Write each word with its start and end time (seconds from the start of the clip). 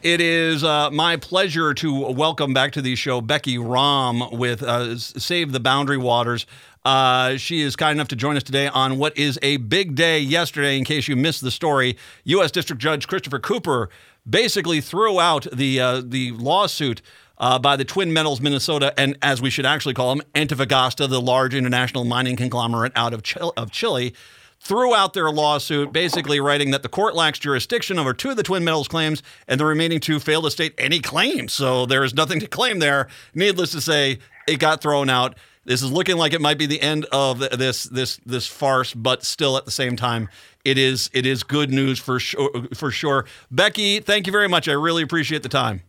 It 0.00 0.20
is 0.20 0.62
uh, 0.62 0.92
my 0.92 1.16
pleasure 1.16 1.74
to 1.74 2.12
welcome 2.12 2.54
back 2.54 2.70
to 2.74 2.80
the 2.80 2.94
show 2.94 3.20
Becky 3.20 3.58
Rom 3.58 4.30
with 4.30 4.62
uh, 4.62 4.96
Save 4.96 5.50
the 5.50 5.58
Boundary 5.58 5.96
Waters. 5.96 6.46
Uh, 6.84 7.36
she 7.36 7.62
is 7.62 7.74
kind 7.74 7.96
enough 7.96 8.06
to 8.08 8.14
join 8.14 8.36
us 8.36 8.44
today 8.44 8.68
on 8.68 8.98
what 8.98 9.18
is 9.18 9.40
a 9.42 9.56
big 9.56 9.96
day 9.96 10.20
yesterday. 10.20 10.78
In 10.78 10.84
case 10.84 11.08
you 11.08 11.16
missed 11.16 11.40
the 11.40 11.50
story, 11.50 11.96
U.S. 12.22 12.52
District 12.52 12.80
Judge 12.80 13.08
Christopher 13.08 13.40
Cooper 13.40 13.90
basically 14.30 14.80
threw 14.80 15.18
out 15.18 15.48
the 15.52 15.80
uh, 15.80 16.02
the 16.04 16.30
lawsuit. 16.30 17.02
Uh, 17.40 17.56
by 17.56 17.76
the 17.76 17.84
Twin 17.84 18.12
Metals 18.12 18.40
Minnesota, 18.40 18.92
and 18.98 19.16
as 19.22 19.40
we 19.40 19.48
should 19.48 19.64
actually 19.64 19.94
call 19.94 20.12
them, 20.12 20.26
Antofagasta, 20.34 21.08
the 21.08 21.20
large 21.20 21.54
international 21.54 22.04
mining 22.04 22.34
conglomerate 22.34 22.90
out 22.96 23.14
of, 23.14 23.22
of 23.56 23.70
Chile, 23.70 24.12
threw 24.60 24.94
out 24.94 25.14
their 25.14 25.30
lawsuit, 25.30 25.92
basically 25.92 26.40
writing 26.40 26.70
that 26.72 26.82
the 26.82 26.88
court 26.88 27.14
lacks 27.14 27.38
jurisdiction 27.38 27.98
over 27.98 28.12
two 28.12 28.30
of 28.30 28.36
the 28.36 28.42
Twin 28.42 28.64
Metals 28.64 28.88
claims, 28.88 29.22
and 29.46 29.58
the 29.58 29.64
remaining 29.64 30.00
two 30.00 30.20
failed 30.20 30.44
to 30.44 30.50
state 30.50 30.74
any 30.78 31.00
claims. 31.00 31.52
So 31.52 31.86
there 31.86 32.04
is 32.04 32.14
nothing 32.14 32.40
to 32.40 32.46
claim 32.46 32.78
there. 32.78 33.08
Needless 33.34 33.72
to 33.72 33.80
say, 33.80 34.18
it 34.46 34.58
got 34.58 34.80
thrown 34.80 35.10
out. 35.10 35.36
This 35.64 35.82
is 35.82 35.92
looking 35.92 36.16
like 36.16 36.32
it 36.32 36.40
might 36.40 36.58
be 36.58 36.64
the 36.64 36.80
end 36.80 37.04
of 37.12 37.40
this 37.40 37.84
this 37.84 38.18
this 38.24 38.46
farce, 38.46 38.94
but 38.94 39.22
still 39.22 39.58
at 39.58 39.66
the 39.66 39.70
same 39.70 39.96
time, 39.96 40.30
it 40.64 40.78
is 40.78 41.10
it 41.12 41.26
is 41.26 41.42
good 41.42 41.70
news 41.70 41.98
for 41.98 42.18
sure 42.18 42.50
for 42.74 42.90
sure. 42.90 43.26
Becky, 43.50 44.00
thank 44.00 44.26
you 44.26 44.32
very 44.32 44.48
much. 44.48 44.66
I 44.66 44.72
really 44.72 45.02
appreciate 45.02 45.42
the 45.42 45.50
time. 45.50 45.82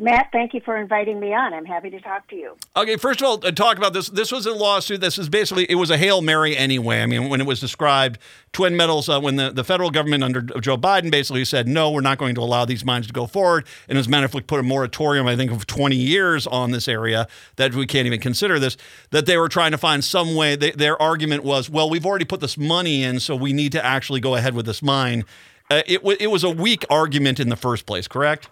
Matt, 0.00 0.30
thank 0.32 0.54
you 0.54 0.62
for 0.62 0.78
inviting 0.78 1.20
me 1.20 1.34
on. 1.34 1.52
I'm 1.52 1.66
happy 1.66 1.90
to 1.90 2.00
talk 2.00 2.26
to 2.28 2.34
you. 2.34 2.56
Okay, 2.74 2.96
first 2.96 3.20
of 3.20 3.26
all, 3.26 3.46
uh, 3.46 3.50
talk 3.50 3.76
about 3.76 3.92
this. 3.92 4.08
This 4.08 4.32
was 4.32 4.46
a 4.46 4.54
lawsuit. 4.54 5.02
This 5.02 5.18
is 5.18 5.28
basically 5.28 5.66
it 5.68 5.74
was 5.74 5.90
a 5.90 5.98
hail 5.98 6.22
mary 6.22 6.56
anyway. 6.56 7.02
I 7.02 7.06
mean, 7.06 7.28
when 7.28 7.38
it 7.38 7.46
was 7.46 7.60
described, 7.60 8.18
Twin 8.54 8.78
Metals, 8.78 9.10
uh, 9.10 9.20
when 9.20 9.36
the, 9.36 9.50
the 9.50 9.62
federal 9.62 9.90
government 9.90 10.24
under 10.24 10.40
Joe 10.40 10.78
Biden 10.78 11.10
basically 11.10 11.44
said 11.44 11.68
no, 11.68 11.90
we're 11.90 12.00
not 12.00 12.16
going 12.16 12.34
to 12.36 12.40
allow 12.40 12.64
these 12.64 12.82
mines 12.82 13.08
to 13.08 13.12
go 13.12 13.26
forward, 13.26 13.66
and 13.90 13.98
as 13.98 14.06
a 14.06 14.10
matter 14.10 14.24
of 14.24 14.32
fact, 14.32 14.46
put 14.46 14.58
a 14.58 14.62
moratorium, 14.62 15.26
I 15.26 15.36
think, 15.36 15.52
of 15.52 15.66
20 15.66 15.96
years 15.96 16.46
on 16.46 16.70
this 16.70 16.88
area 16.88 17.28
that 17.56 17.74
we 17.74 17.86
can't 17.86 18.06
even 18.06 18.20
consider 18.20 18.58
this. 18.58 18.78
That 19.10 19.26
they 19.26 19.36
were 19.36 19.50
trying 19.50 19.72
to 19.72 19.78
find 19.78 20.02
some 20.02 20.34
way. 20.34 20.56
They, 20.56 20.70
their 20.70 21.00
argument 21.00 21.44
was, 21.44 21.68
well, 21.68 21.90
we've 21.90 22.06
already 22.06 22.24
put 22.24 22.40
this 22.40 22.56
money 22.56 23.02
in, 23.02 23.20
so 23.20 23.36
we 23.36 23.52
need 23.52 23.72
to 23.72 23.84
actually 23.84 24.20
go 24.20 24.34
ahead 24.34 24.54
with 24.54 24.64
this 24.64 24.80
mine. 24.80 25.26
Uh, 25.70 25.82
it, 25.86 25.98
w- 25.98 26.16
it 26.18 26.28
was 26.28 26.42
a 26.42 26.50
weak 26.50 26.86
argument 26.88 27.38
in 27.38 27.48
the 27.50 27.56
first 27.56 27.84
place, 27.86 28.08
correct? 28.08 28.48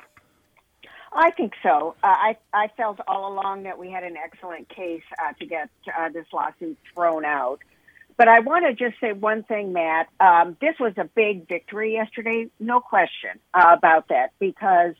I 1.12 1.30
think 1.30 1.54
so. 1.62 1.94
Uh, 2.02 2.06
I 2.06 2.36
I 2.52 2.68
felt 2.76 3.00
all 3.06 3.32
along 3.32 3.62
that 3.64 3.78
we 3.78 3.90
had 3.90 4.04
an 4.04 4.16
excellent 4.16 4.68
case 4.68 5.02
uh, 5.22 5.32
to 5.38 5.46
get 5.46 5.70
uh, 5.96 6.08
this 6.10 6.26
lawsuit 6.32 6.76
thrown 6.94 7.24
out. 7.24 7.60
But 8.16 8.28
I 8.28 8.40
want 8.40 8.66
to 8.66 8.74
just 8.74 9.00
say 9.00 9.12
one 9.12 9.44
thing, 9.44 9.72
Matt. 9.72 10.08
Um, 10.18 10.56
this 10.60 10.74
was 10.80 10.92
a 10.96 11.04
big 11.04 11.48
victory 11.48 11.92
yesterday, 11.92 12.50
no 12.58 12.80
question 12.80 13.38
uh, 13.54 13.74
about 13.76 14.08
that, 14.08 14.32
because 14.40 14.94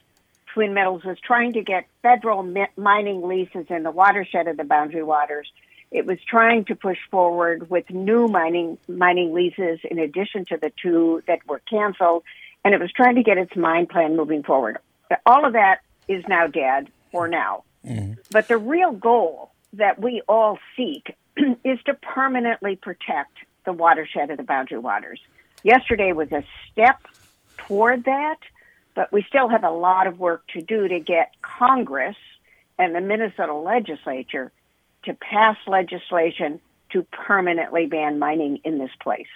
Twin 0.55 0.73
Metals 0.73 1.05
was 1.05 1.19
trying 1.21 1.53
to 1.55 1.63
get 1.63 1.87
federal 2.01 2.43
mi- 2.43 2.69
mining 2.77 3.27
leases 3.27 3.67
in 3.71 3.83
the 3.83 3.91
watershed 3.91 4.47
of 4.47 4.57
the 4.57 4.65
Boundary 4.65 5.03
Waters. 5.03 5.51
It 5.91 6.07
was 6.07 6.19
trying 6.29 6.65
to 6.67 6.77
push 6.77 6.99
forward 7.11 7.69
with 7.71 7.91
new 7.91 8.29
mining 8.29 8.79
mining 8.89 9.35
leases 9.35 9.81
in 9.91 9.99
addition 9.99 10.45
to 10.47 10.57
the 10.57 10.71
two 10.81 11.23
that 11.27 11.41
were 11.47 11.61
canceled, 11.69 12.23
and 12.65 12.73
it 12.73 12.81
was 12.81 12.93
trying 12.93 13.17
to 13.17 13.23
get 13.23 13.37
its 13.37 13.57
mine 13.57 13.87
plan 13.87 14.17
moving 14.17 14.43
forward. 14.43 14.79
All 15.27 15.45
of 15.45 15.55
that 15.55 15.81
is 16.09 16.25
now 16.29 16.47
dead 16.47 16.89
or 17.13 17.29
now. 17.29 17.65
Mm-hmm. 17.87 18.15
But 18.31 18.49
the 18.49 18.59
real 18.59 18.93
goal 18.93 19.51
that 19.75 20.01
we 20.01 20.23
all 20.29 20.59
seek 20.77 21.15
is 21.65 21.79
to 21.87 21.95
permanently 21.95 22.77
protect 22.77 23.37
the 23.65 23.73
watershed 23.73 24.31
of 24.31 24.39
the 24.39 24.43
boundary 24.43 24.79
waters. 24.79 25.21
Yesterday 25.63 26.13
was 26.13 26.33
a 26.33 26.45
step 26.71 27.01
toward 27.59 28.05
that, 28.05 28.39
but 28.95 29.13
we 29.13 29.23
still 29.29 29.49
have 29.49 29.65
a 29.65 29.71
lot 29.71 30.07
of 30.07 30.19
work 30.19 30.47
to 30.55 30.63
do 30.63 30.89
to 30.89 31.01
get 31.01 31.33
Congress 31.43 32.17
and 32.79 32.95
the 32.95 33.01
Minnesota 33.01 33.55
legislature 33.55 34.53
to 35.05 35.15
pass 35.15 35.57
legislation 35.67 36.61
to 36.91 37.03
permanently 37.13 37.87
ban 37.87 38.19
mining 38.19 38.61
in 38.65 38.79
this 38.79 38.91
place. 39.01 39.27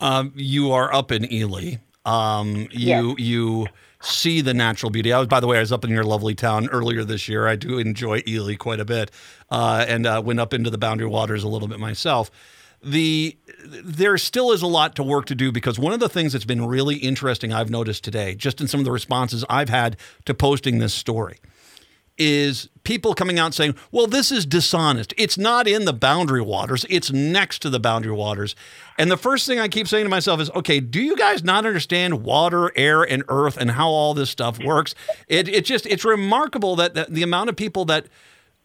Um, 0.00 0.32
you 0.36 0.72
are 0.72 0.92
up 0.94 1.10
in 1.10 1.32
Ely. 1.32 1.76
Um, 2.06 2.68
you 2.70 3.10
yes. 3.10 3.18
you 3.18 3.66
see 4.00 4.40
the 4.40 4.54
natural 4.54 4.90
beauty. 4.90 5.12
I 5.12 5.18
was, 5.18 5.28
by 5.28 5.40
the 5.40 5.46
way, 5.46 5.58
I 5.58 5.60
was 5.60 5.72
up 5.72 5.84
in 5.84 5.90
your 5.90 6.04
lovely 6.04 6.34
town 6.34 6.68
earlier 6.70 7.04
this 7.04 7.28
year. 7.28 7.46
I 7.48 7.56
do 7.56 7.78
enjoy 7.78 8.22
Ely 8.26 8.54
quite 8.54 8.80
a 8.80 8.84
bit, 8.84 9.10
uh, 9.50 9.84
and 9.88 10.06
uh, 10.06 10.22
went 10.24 10.40
up 10.40 10.54
into 10.54 10.70
the 10.70 10.78
Boundary 10.78 11.08
Waters 11.08 11.42
a 11.42 11.48
little 11.48 11.68
bit 11.68 11.80
myself. 11.80 12.30
The 12.82 13.36
there 13.84 14.16
still 14.18 14.52
is 14.52 14.62
a 14.62 14.66
lot 14.66 14.94
to 14.96 15.02
work 15.02 15.26
to 15.26 15.34
do 15.34 15.50
because 15.50 15.78
one 15.78 15.92
of 15.92 15.98
the 15.98 16.08
things 16.08 16.32
that's 16.32 16.44
been 16.44 16.64
really 16.64 16.96
interesting 16.96 17.52
I've 17.52 17.70
noticed 17.70 18.04
today, 18.04 18.34
just 18.36 18.60
in 18.60 18.68
some 18.68 18.80
of 18.80 18.84
the 18.84 18.92
responses 18.92 19.44
I've 19.50 19.70
had 19.70 19.96
to 20.26 20.34
posting 20.34 20.78
this 20.78 20.94
story, 20.94 21.38
is 22.18 22.68
people 22.82 23.14
coming 23.14 23.38
out 23.38 23.52
saying, 23.52 23.74
well, 23.90 24.06
this 24.06 24.32
is 24.32 24.46
dishonest. 24.46 25.12
It's 25.16 25.36
not 25.36 25.66
in 25.68 25.84
the 25.84 25.92
boundary 25.92 26.40
waters, 26.40 26.86
it's 26.88 27.12
next 27.12 27.60
to 27.62 27.70
the 27.70 27.80
boundary 27.80 28.12
waters. 28.12 28.54
And 28.98 29.10
the 29.10 29.16
first 29.16 29.46
thing 29.46 29.58
I 29.58 29.68
keep 29.68 29.88
saying 29.88 30.04
to 30.04 30.08
myself 30.08 30.40
is, 30.40 30.50
okay, 30.52 30.80
do 30.80 31.00
you 31.00 31.16
guys 31.16 31.44
not 31.44 31.66
understand 31.66 32.22
water, 32.22 32.72
air, 32.76 33.02
and 33.02 33.22
earth 33.28 33.56
and 33.56 33.72
how 33.72 33.88
all 33.88 34.14
this 34.14 34.30
stuff 34.30 34.62
works? 34.62 34.94
It, 35.28 35.48
it 35.48 35.64
just, 35.64 35.86
it's 35.86 36.04
remarkable 36.04 36.76
that, 36.76 36.94
that 36.94 37.10
the 37.10 37.22
amount 37.22 37.50
of 37.50 37.56
people 37.56 37.84
that, 37.86 38.06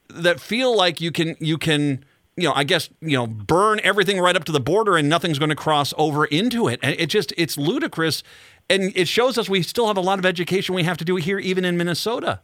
that 0.10 0.40
feel 0.40 0.76
like 0.76 1.02
you 1.02 1.12
can, 1.12 1.36
you 1.40 1.58
can, 1.58 2.06
you 2.38 2.48
know, 2.48 2.54
I 2.54 2.64
guess, 2.64 2.90
you 3.02 3.18
know, 3.18 3.28
burn 3.28 3.82
everything 3.84 4.20
right 4.20 4.36
up 4.36 4.46
to 4.46 4.52
the 4.52 4.60
border 4.60 4.96
and 4.96 5.10
nothing's 5.10 5.40
going 5.40 5.50
to 5.50 5.56
cross 5.56 5.94
over 5.98 6.26
into 6.26 6.68
it. 6.68 6.80
And 6.82 6.96
it 6.98 7.08
just, 7.08 7.34
it's 7.38 7.58
ludicrous. 7.58 8.24
And 8.70 8.94
it 8.96 9.08
shows 9.08 9.38
us 9.38 9.50
we 9.50 9.64
still 9.64 9.88
have 9.88 9.98
a 9.98 10.02
lot 10.02 10.20
of 10.20 10.26
education 10.26 10.74
we 10.74 10.84
have 10.84 10.98
to 10.98 11.06
do 11.06 11.18
here, 11.18 11.40
even 11.40 11.66
in 11.66 11.76
Minnesota. 11.76 12.40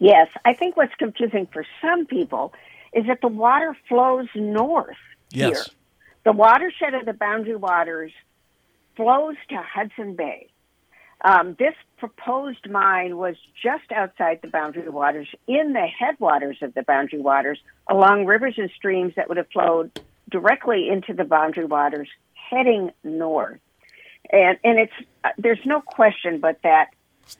Yes, 0.00 0.28
I 0.44 0.54
think 0.54 0.76
what's 0.76 0.94
confusing 0.96 1.46
for 1.52 1.64
some 1.80 2.06
people 2.06 2.52
is 2.92 3.06
that 3.06 3.20
the 3.20 3.28
water 3.28 3.76
flows 3.88 4.28
north 4.34 4.96
yes. 5.30 5.48
here. 5.50 5.64
The 6.24 6.32
watershed 6.32 6.94
of 6.94 7.04
the 7.04 7.12
Boundary 7.12 7.56
Waters 7.56 8.12
flows 8.96 9.36
to 9.50 9.56
Hudson 9.56 10.14
Bay. 10.14 10.48
Um, 11.24 11.56
this 11.58 11.74
proposed 11.96 12.68
mine 12.68 13.16
was 13.16 13.36
just 13.62 13.90
outside 13.92 14.40
the 14.42 14.48
Boundary 14.48 14.88
Waters, 14.88 15.28
in 15.46 15.72
the 15.72 15.86
headwaters 15.86 16.58
of 16.60 16.74
the 16.74 16.82
Boundary 16.82 17.20
Waters, 17.20 17.58
along 17.88 18.26
rivers 18.26 18.54
and 18.58 18.70
streams 18.76 19.14
that 19.16 19.28
would 19.28 19.38
have 19.38 19.48
flowed 19.50 19.98
directly 20.30 20.88
into 20.90 21.14
the 21.14 21.24
Boundary 21.24 21.64
Waters, 21.64 22.08
heading 22.50 22.90
north. 23.02 23.60
And 24.30 24.58
and 24.64 24.78
it's 24.78 24.92
uh, 25.22 25.30
there's 25.38 25.64
no 25.64 25.80
question 25.80 26.40
but 26.40 26.58
that 26.62 26.90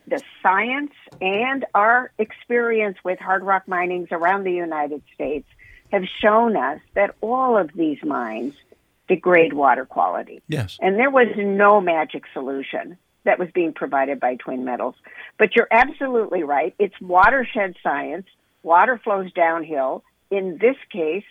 the 0.06 0.22
science 0.42 0.92
and 1.20 1.64
our 1.74 2.10
experience 2.18 2.98
with 3.04 3.18
hard 3.18 3.42
rock 3.42 3.66
minings 3.66 4.08
around 4.10 4.44
the 4.44 4.52
United 4.52 5.02
States 5.14 5.48
have 5.92 6.04
shown 6.20 6.56
us 6.56 6.80
that 6.94 7.14
all 7.20 7.56
of 7.56 7.70
these 7.74 8.02
mines 8.02 8.54
degrade 9.08 9.52
water 9.52 9.84
quality. 9.84 10.42
Yes. 10.48 10.78
And 10.80 10.98
there 10.98 11.10
was 11.10 11.28
no 11.36 11.80
magic 11.80 12.24
solution 12.32 12.96
that 13.24 13.38
was 13.38 13.48
being 13.54 13.72
provided 13.72 14.20
by 14.20 14.36
Twin 14.36 14.64
Metals. 14.64 14.94
But 15.38 15.56
you're 15.56 15.68
absolutely 15.70 16.42
right. 16.42 16.74
It's 16.78 16.98
watershed 17.00 17.76
science. 17.82 18.26
Water 18.62 19.00
flows 19.02 19.32
downhill. 19.32 20.04
In 20.30 20.58
this 20.58 20.76
case, 20.90 21.24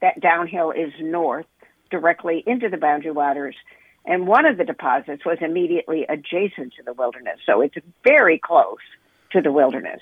that 0.00 0.20
downhill 0.20 0.70
is 0.70 0.92
north, 1.00 1.46
directly 1.90 2.42
into 2.46 2.68
the 2.68 2.76
boundary 2.76 3.12
waters. 3.12 3.56
And 4.06 4.26
one 4.26 4.46
of 4.46 4.56
the 4.56 4.64
deposits 4.64 5.24
was 5.24 5.38
immediately 5.40 6.06
adjacent 6.08 6.74
to 6.76 6.82
the 6.84 6.92
wilderness. 6.92 7.38
So 7.44 7.60
it's 7.60 7.74
very 8.02 8.38
close 8.38 8.78
to 9.32 9.40
the 9.40 9.52
wilderness. 9.52 10.00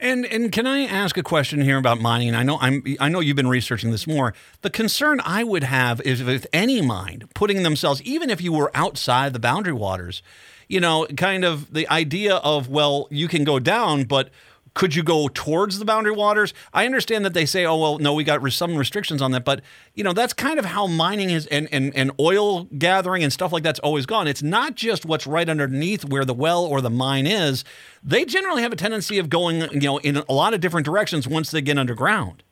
And 0.00 0.24
and 0.26 0.50
can 0.50 0.66
I 0.66 0.80
ask 0.80 1.16
a 1.16 1.22
question 1.22 1.60
here 1.60 1.78
about 1.78 2.00
mining? 2.00 2.28
And 2.28 2.36
I 2.36 2.42
know 2.42 2.58
I'm 2.60 2.82
I 3.00 3.08
know 3.08 3.20
you've 3.20 3.36
been 3.36 3.48
researching 3.48 3.90
this 3.90 4.06
more. 4.06 4.34
The 4.62 4.70
concern 4.70 5.20
I 5.24 5.44
would 5.44 5.64
have 5.64 6.00
is 6.02 6.22
with 6.22 6.46
any 6.52 6.80
mine 6.80 7.28
putting 7.34 7.62
themselves, 7.62 8.02
even 8.02 8.30
if 8.30 8.40
you 8.40 8.52
were 8.52 8.70
outside 8.74 9.32
the 9.32 9.38
boundary 9.38 9.72
waters, 9.72 10.22
you 10.68 10.80
know, 10.80 11.06
kind 11.16 11.44
of 11.44 11.72
the 11.72 11.88
idea 11.88 12.36
of 12.36 12.68
well, 12.68 13.06
you 13.10 13.28
can 13.28 13.44
go 13.44 13.58
down, 13.58 14.04
but 14.04 14.30
could 14.74 14.94
you 14.94 15.02
go 15.02 15.28
towards 15.28 15.78
the 15.78 15.84
boundary 15.84 16.12
waters? 16.12 16.52
I 16.72 16.84
understand 16.84 17.24
that 17.24 17.32
they 17.32 17.46
say, 17.46 17.64
oh, 17.64 17.78
well, 17.78 17.98
no, 17.98 18.12
we 18.12 18.24
got 18.24 18.44
some 18.52 18.76
restrictions 18.76 19.22
on 19.22 19.30
that. 19.30 19.44
But, 19.44 19.62
you 19.94 20.02
know, 20.02 20.12
that's 20.12 20.32
kind 20.32 20.58
of 20.58 20.64
how 20.64 20.86
mining 20.88 21.30
is 21.30 21.46
and, 21.46 21.68
and, 21.72 21.94
and 21.94 22.10
oil 22.18 22.64
gathering 22.64 23.22
and 23.22 23.32
stuff 23.32 23.52
like 23.52 23.62
that's 23.62 23.78
always 23.80 24.04
gone. 24.04 24.26
It's 24.26 24.42
not 24.42 24.74
just 24.74 25.06
what's 25.06 25.26
right 25.26 25.48
underneath 25.48 26.04
where 26.04 26.24
the 26.24 26.34
well 26.34 26.64
or 26.64 26.80
the 26.80 26.90
mine 26.90 27.26
is. 27.26 27.64
They 28.02 28.24
generally 28.24 28.62
have 28.62 28.72
a 28.72 28.76
tendency 28.76 29.18
of 29.18 29.30
going, 29.30 29.60
you 29.72 29.80
know, 29.80 29.98
in 29.98 30.16
a 30.16 30.32
lot 30.32 30.54
of 30.54 30.60
different 30.60 30.84
directions 30.84 31.28
once 31.28 31.50
they 31.50 31.62
get 31.62 31.78
underground. 31.78 32.42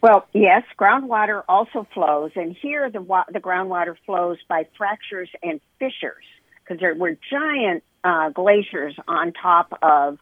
Well, 0.00 0.26
yes, 0.32 0.62
groundwater 0.78 1.42
also 1.48 1.86
flows, 1.92 2.30
and 2.36 2.54
here 2.54 2.88
the 2.88 3.00
wa- 3.00 3.24
the 3.32 3.40
groundwater 3.40 3.96
flows 4.06 4.38
by 4.48 4.68
fractures 4.76 5.28
and 5.42 5.60
fissures 5.80 6.24
because 6.62 6.78
there 6.78 6.94
were 6.94 7.16
giant 7.28 7.82
uh, 8.04 8.28
glaciers 8.30 8.94
on 9.08 9.32
top 9.32 9.76
of 9.82 10.18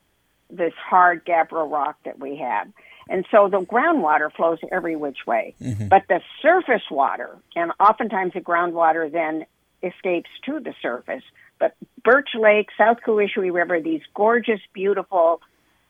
this 0.51 0.73
hard 0.75 1.25
gabbro 1.25 1.71
rock 1.71 1.97
that 2.05 2.19
we 2.19 2.37
have. 2.37 2.69
And 3.09 3.25
so 3.31 3.49
the 3.49 3.61
groundwater 3.61 4.33
flows 4.33 4.59
every 4.73 4.97
which 4.97 5.19
way. 5.27 5.55
Mm-hmm. 5.63 5.89
But 5.89 6.03
the 6.09 6.21
surface 6.43 6.83
water, 6.91 7.37
and 7.55 7.73
oftentimes 7.79 8.33
the 8.33 8.41
groundwater 8.41 9.11
then 9.11 9.47
escapes 9.83 10.31
to 10.47 10.59
the 10.61 10.75
surface, 10.83 11.23
But 11.59 11.75
Birch 12.05 12.31
Lake, 12.35 12.69
South 12.77 12.99
Kawishiwi 13.07 13.53
River, 13.53 13.81
these 13.81 14.03
gorgeous, 14.15 14.61
beautiful 14.73 15.41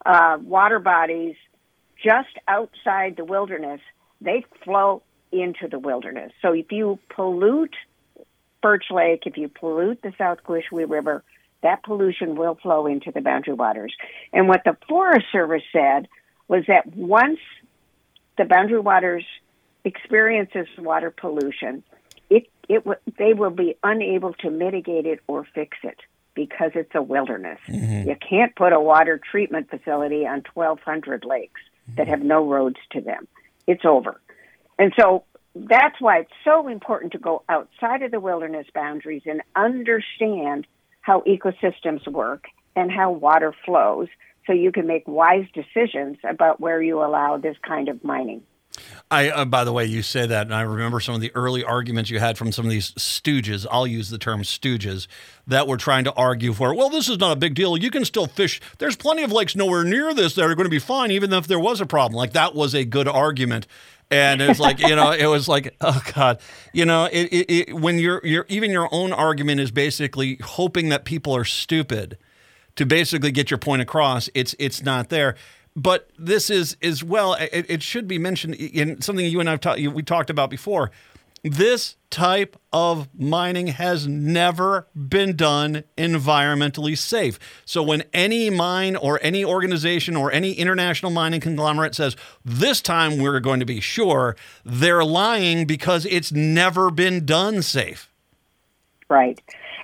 uh, 0.04 0.38
water 0.42 0.78
bodies 0.78 1.36
just 2.02 2.28
outside 2.46 3.16
the 3.16 3.24
wilderness, 3.24 3.80
they 4.20 4.44
flow 4.64 5.02
into 5.32 5.68
the 5.68 5.78
wilderness. 5.78 6.32
So 6.42 6.52
if 6.52 6.70
you 6.70 6.98
pollute 7.08 7.74
Birch 8.62 8.86
Lake, 8.90 9.22
if 9.26 9.36
you 9.36 9.48
pollute 9.48 10.02
the 10.02 10.12
South 10.18 10.38
Kawishiwi 10.46 10.88
River, 10.88 11.24
that 11.66 11.82
pollution 11.82 12.36
will 12.36 12.54
flow 12.62 12.86
into 12.86 13.10
the 13.10 13.20
boundary 13.20 13.54
waters. 13.54 13.92
And 14.32 14.46
what 14.48 14.62
the 14.64 14.76
Forest 14.88 15.26
Service 15.32 15.64
said 15.72 16.06
was 16.46 16.62
that 16.68 16.94
once 16.94 17.40
the 18.38 18.44
boundary 18.44 18.78
waters 18.78 19.24
experiences 19.84 20.68
water 20.78 21.10
pollution, 21.10 21.82
it, 22.30 22.48
it 22.68 22.84
they 23.18 23.34
will 23.34 23.50
be 23.50 23.76
unable 23.82 24.32
to 24.34 24.50
mitigate 24.50 25.06
it 25.06 25.18
or 25.26 25.44
fix 25.54 25.76
it 25.82 25.98
because 26.34 26.70
it's 26.76 26.94
a 26.94 27.02
wilderness. 27.02 27.58
Mm-hmm. 27.66 28.10
You 28.10 28.16
can't 28.16 28.54
put 28.54 28.72
a 28.72 28.80
water 28.80 29.20
treatment 29.30 29.68
facility 29.68 30.24
on 30.24 30.44
1,200 30.54 31.24
lakes 31.24 31.60
mm-hmm. 31.88 31.96
that 31.96 32.06
have 32.06 32.22
no 32.22 32.46
roads 32.46 32.76
to 32.92 33.00
them. 33.00 33.26
It's 33.66 33.84
over. 33.84 34.20
And 34.78 34.92
so 34.96 35.24
that's 35.56 36.00
why 36.00 36.18
it's 36.18 36.32
so 36.44 36.68
important 36.68 37.12
to 37.12 37.18
go 37.18 37.42
outside 37.48 38.02
of 38.02 38.12
the 38.12 38.20
wilderness 38.20 38.66
boundaries 38.72 39.22
and 39.24 39.40
understand 39.56 40.66
how 41.06 41.20
ecosystems 41.20 42.06
work 42.08 42.46
and 42.74 42.90
how 42.90 43.12
water 43.12 43.54
flows 43.64 44.08
so 44.44 44.52
you 44.52 44.72
can 44.72 44.88
make 44.88 45.06
wise 45.06 45.46
decisions 45.54 46.16
about 46.28 46.60
where 46.60 46.82
you 46.82 46.98
allow 46.98 47.36
this 47.36 47.56
kind 47.62 47.88
of 47.88 48.02
mining. 48.02 48.42
I, 49.08 49.30
uh, 49.30 49.44
by 49.44 49.62
the 49.62 49.72
way, 49.72 49.84
you 49.86 50.02
say 50.02 50.26
that, 50.26 50.46
and 50.46 50.54
I 50.54 50.62
remember 50.62 50.98
some 50.98 51.14
of 51.14 51.20
the 51.20 51.30
early 51.36 51.62
arguments 51.62 52.10
you 52.10 52.18
had 52.18 52.36
from 52.36 52.50
some 52.50 52.64
of 52.64 52.72
these 52.72 52.90
stooges. 52.92 53.64
I'll 53.70 53.86
use 53.86 54.10
the 54.10 54.18
term 54.18 54.42
stooges 54.42 55.06
that 55.46 55.68
were 55.68 55.76
trying 55.76 56.04
to 56.04 56.12
argue 56.14 56.52
for. 56.52 56.74
Well, 56.74 56.90
this 56.90 57.08
is 57.08 57.18
not 57.18 57.32
a 57.32 57.36
big 57.36 57.54
deal. 57.54 57.76
You 57.76 57.90
can 57.90 58.04
still 58.04 58.26
fish. 58.26 58.60
There's 58.78 58.96
plenty 58.96 59.22
of 59.22 59.30
lakes 59.30 59.54
nowhere 59.54 59.84
near 59.84 60.12
this 60.12 60.34
that 60.34 60.42
are 60.42 60.56
going 60.56 60.66
to 60.66 60.70
be 60.70 60.80
fine, 60.80 61.12
even 61.12 61.32
if 61.32 61.46
there 61.46 61.60
was 61.60 61.80
a 61.80 61.86
problem. 61.86 62.16
Like 62.16 62.32
that 62.32 62.54
was 62.54 62.74
a 62.74 62.84
good 62.84 63.06
argument. 63.06 63.68
And 64.10 64.40
it's 64.40 64.60
like 64.60 64.78
you 64.80 64.94
know, 64.94 65.10
it 65.18 65.26
was 65.26 65.48
like, 65.48 65.74
oh 65.80 66.00
god, 66.14 66.40
you 66.72 66.84
know, 66.84 67.06
it, 67.06 67.24
it, 67.32 67.50
it, 67.50 67.74
when 67.74 67.98
you're, 67.98 68.20
you're 68.24 68.46
even 68.48 68.70
your 68.70 68.88
own 68.92 69.12
argument 69.12 69.60
is 69.60 69.70
basically 69.70 70.38
hoping 70.42 70.90
that 70.90 71.04
people 71.04 71.34
are 71.34 71.44
stupid 71.44 72.18
to 72.76 72.86
basically 72.86 73.32
get 73.32 73.50
your 73.50 73.58
point 73.58 73.82
across. 73.82 74.28
It's 74.34 74.54
it's 74.58 74.82
not 74.82 75.08
there 75.08 75.36
but 75.76 76.08
this 76.18 76.48
is 76.48 76.76
as 76.82 77.04
well. 77.04 77.34
It, 77.34 77.66
it, 77.68 77.82
should 77.82 78.08
be 78.08 78.18
mentioned 78.18 78.54
in 78.54 79.02
something 79.02 79.24
you 79.26 79.40
and 79.40 79.48
I've 79.48 79.60
talked. 79.60 79.78
We 79.78 80.02
talked 80.02 80.30
about 80.30 80.48
before. 80.48 80.90
This 81.42 81.96
type 82.10 82.56
of 82.72 83.08
mining 83.16 83.68
has 83.68 84.06
never 84.06 84.88
been 84.94 85.36
done 85.36 85.84
environmentally 85.96 86.96
safe. 86.96 87.38
So 87.64 87.82
when 87.82 88.04
any 88.12 88.50
mine 88.50 88.96
or 88.96 89.20
any 89.22 89.44
organization 89.44 90.16
or 90.16 90.32
any 90.32 90.52
international 90.52 91.12
mining 91.12 91.40
conglomerate 91.40 91.94
says 91.94 92.16
this 92.44 92.80
time 92.80 93.18
we're 93.18 93.40
going 93.40 93.60
to 93.60 93.66
be 93.66 93.80
sure, 93.80 94.36
they're 94.64 95.04
lying 95.04 95.66
because 95.66 96.06
it's 96.06 96.32
never 96.32 96.90
been 96.90 97.24
done 97.24 97.62
safe. 97.62 98.10
Right. 99.08 99.40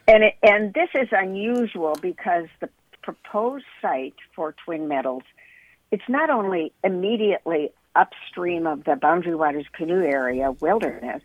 And 0.09 0.25
it, 0.25 0.35
and 0.43 0.75
this 0.75 0.89
is 0.95 1.09
unusual 1.13 1.97
because 2.03 2.47
the 2.61 2.69
proposed 3.03 3.67
site 3.81 4.15
for 4.35 4.55
Twin 4.65 4.89
Metals 4.89 5.23
it's 5.93 6.09
not 6.09 6.31
only 6.31 6.73
immediately 6.83 7.71
upstream 7.95 8.67
of 8.67 8.85
the 8.85 8.97
Boundary 8.97 9.35
Waters 9.35 9.67
Canoe 9.73 10.03
Area 10.03 10.51
wilderness, 10.53 11.23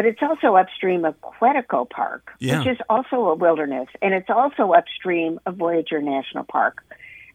but 0.00 0.06
it's 0.06 0.22
also 0.22 0.56
upstream 0.56 1.04
of 1.04 1.14
Quetico 1.20 1.86
Park, 1.86 2.32
yeah. 2.38 2.60
which 2.60 2.68
is 2.68 2.78
also 2.88 3.16
a 3.28 3.34
wilderness, 3.34 3.86
and 4.00 4.14
it's 4.14 4.30
also 4.30 4.72
upstream 4.72 5.38
of 5.44 5.56
Voyageur 5.56 6.00
National 6.00 6.42
Park. 6.42 6.82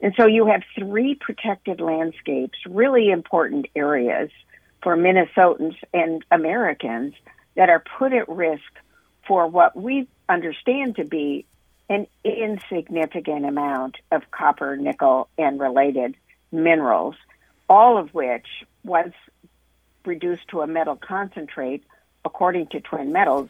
And 0.01 0.15
so 0.17 0.25
you 0.25 0.47
have 0.47 0.63
three 0.75 1.13
protected 1.13 1.79
landscapes, 1.79 2.57
really 2.67 3.11
important 3.11 3.67
areas 3.75 4.31
for 4.81 4.97
Minnesotans 4.97 5.75
and 5.93 6.25
Americans 6.31 7.13
that 7.53 7.69
are 7.69 7.83
put 7.99 8.13
at 8.13 8.27
risk 8.27 8.63
for 9.27 9.45
what 9.45 9.79
we 9.79 10.07
understand 10.27 10.95
to 10.95 11.05
be 11.05 11.45
an 11.87 12.07
insignificant 12.23 13.45
amount 13.45 13.97
of 14.11 14.31
copper, 14.31 14.75
nickel, 14.75 15.29
and 15.37 15.59
related 15.59 16.15
minerals, 16.51 17.13
all 17.69 17.99
of 17.99 18.11
which, 18.15 18.47
once 18.83 19.13
reduced 20.03 20.47
to 20.47 20.61
a 20.61 20.67
metal 20.67 20.95
concentrate, 20.95 21.83
according 22.25 22.67
to 22.67 22.81
Twin 22.81 23.11
Metals, 23.11 23.49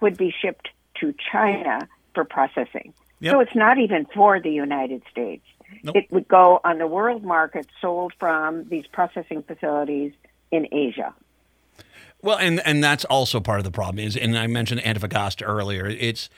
would 0.00 0.16
be 0.16 0.32
shipped 0.40 0.68
to 1.00 1.14
China 1.32 1.88
for 2.14 2.24
processing. 2.24 2.94
Yep. 3.20 3.32
So 3.32 3.40
it's 3.40 3.54
not 3.54 3.78
even 3.78 4.06
for 4.14 4.40
the 4.40 4.50
United 4.50 5.02
States. 5.10 5.44
Nope. 5.82 5.96
It 5.96 6.10
would 6.10 6.28
go 6.28 6.60
on 6.64 6.78
the 6.78 6.86
world 6.86 7.22
market 7.22 7.66
sold 7.80 8.12
from 8.18 8.68
these 8.68 8.86
processing 8.86 9.42
facilities 9.42 10.12
in 10.50 10.66
Asia. 10.72 11.14
Well, 12.22 12.38
and 12.38 12.60
and 12.66 12.84
that's 12.84 13.04
also 13.06 13.40
part 13.40 13.60
of 13.60 13.64
the 13.64 13.70
problem 13.70 14.04
is, 14.04 14.16
and 14.16 14.36
I 14.36 14.46
mentioned 14.46 14.80
Antofagasta 14.82 15.42
earlier. 15.46 15.86
It's 15.86 16.28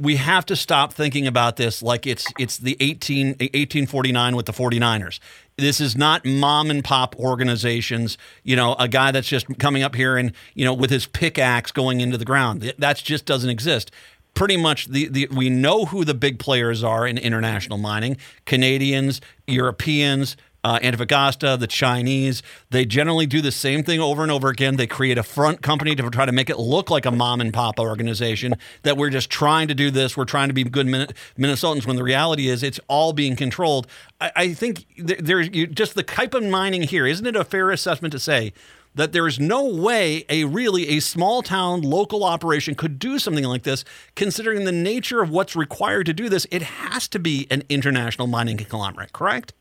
we 0.00 0.16
have 0.16 0.46
to 0.46 0.56
stop 0.56 0.92
thinking 0.92 1.26
about 1.26 1.56
this 1.56 1.82
like 1.82 2.06
it's 2.06 2.26
it's 2.38 2.56
the 2.56 2.76
18, 2.80 3.28
1849 3.28 4.34
with 4.34 4.46
the 4.46 4.52
49ers. 4.52 5.20
This 5.56 5.80
is 5.80 5.96
not 5.96 6.24
mom 6.24 6.70
and 6.70 6.82
pop 6.82 7.14
organizations, 7.18 8.16
you 8.42 8.56
know, 8.56 8.74
a 8.78 8.88
guy 8.88 9.10
that's 9.10 9.28
just 9.28 9.46
coming 9.58 9.82
up 9.82 9.94
here 9.94 10.16
and, 10.16 10.32
you 10.54 10.64
know, 10.64 10.72
with 10.72 10.90
his 10.90 11.06
pickaxe 11.06 11.70
going 11.70 12.00
into 12.00 12.16
the 12.16 12.24
ground. 12.24 12.72
That 12.78 12.96
just 12.96 13.26
doesn't 13.26 13.50
exist. 13.50 13.90
Pretty 14.32 14.56
much 14.56 14.86
the, 14.86 15.08
the 15.08 15.28
we 15.30 15.50
know 15.50 15.84
who 15.84 16.04
the 16.04 16.14
big 16.14 16.38
players 16.38 16.82
are 16.82 17.06
in 17.06 17.18
international 17.18 17.78
mining, 17.78 18.16
Canadians, 18.46 19.20
Europeans, 19.46 20.36
uh, 20.62 20.78
Antofagasta, 20.80 21.58
the 21.58 21.66
Chinese, 21.66 22.42
they 22.70 22.84
generally 22.84 23.26
do 23.26 23.40
the 23.40 23.52
same 23.52 23.82
thing 23.82 24.00
over 24.00 24.22
and 24.22 24.30
over 24.30 24.48
again. 24.48 24.76
They 24.76 24.86
create 24.86 25.18
a 25.18 25.22
front 25.22 25.62
company 25.62 25.94
to 25.94 26.10
try 26.10 26.26
to 26.26 26.32
make 26.32 26.50
it 26.50 26.58
look 26.58 26.90
like 26.90 27.06
a 27.06 27.10
mom 27.10 27.40
and 27.40 27.52
pop 27.52 27.78
organization 27.78 28.54
that 28.82 28.96
we're 28.96 29.10
just 29.10 29.30
trying 29.30 29.68
to 29.68 29.74
do 29.74 29.90
this. 29.90 30.16
We're 30.16 30.24
trying 30.24 30.48
to 30.48 30.54
be 30.54 30.64
good 30.64 30.86
Minnesotans 30.86 31.86
when 31.86 31.96
the 31.96 32.04
reality 32.04 32.48
is 32.48 32.62
it's 32.62 32.80
all 32.88 33.12
being 33.12 33.36
controlled. 33.36 33.86
I, 34.20 34.32
I 34.36 34.54
think 34.54 34.86
there's 34.96 35.48
just 35.48 35.94
the 35.94 36.02
type 36.02 36.34
of 36.34 36.44
mining 36.44 36.82
here. 36.82 37.06
Isn't 37.06 37.26
it 37.26 37.36
a 37.36 37.44
fair 37.44 37.70
assessment 37.70 38.12
to 38.12 38.18
say 38.18 38.52
that 38.94 39.12
there 39.12 39.26
is 39.26 39.38
no 39.38 39.64
way 39.64 40.24
a 40.28 40.44
really 40.44 40.88
a 40.88 41.00
small 41.00 41.42
town 41.42 41.82
local 41.82 42.24
operation 42.24 42.74
could 42.74 42.98
do 42.98 43.18
something 43.18 43.44
like 43.44 43.62
this 43.62 43.84
considering 44.16 44.64
the 44.64 44.72
nature 44.72 45.22
of 45.22 45.30
what's 45.30 45.54
required 45.54 46.06
to 46.06 46.12
do 46.12 46.28
this 46.28 46.46
it 46.50 46.62
has 46.62 47.06
to 47.06 47.18
be 47.18 47.46
an 47.50 47.62
international 47.68 48.26
mining 48.26 48.56
conglomerate 48.56 49.12
correct 49.12 49.52